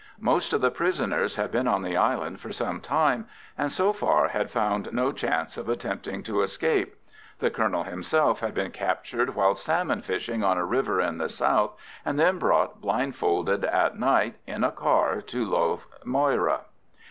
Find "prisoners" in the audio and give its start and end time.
0.71-1.35